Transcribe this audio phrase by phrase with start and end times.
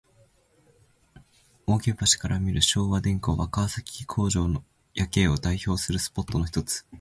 [1.67, 4.47] 扇橋から見る昭和電工は、川崎工場
[4.95, 6.83] 夜景を代表するスポットのひとつ。